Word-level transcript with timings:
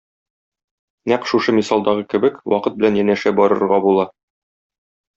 Нәкъ 1.11 1.25
шушы 1.33 1.55
мисалдагы 1.59 2.07
кебек, 2.15 2.41
вакыт 2.57 2.81
белән 2.81 3.01
янәшә 3.05 3.37
барырга 3.43 3.83
була. 3.89 4.11